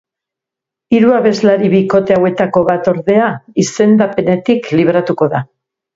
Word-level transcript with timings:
Hiru 0.99 1.11
abeslari 1.17 1.69
bikote 1.73 2.17
hauetako 2.17 2.63
bat, 2.71 2.89
ordea, 2.95 3.27
izendapenetik 3.65 4.71
libratuko 4.81 5.29
da. 5.37 5.45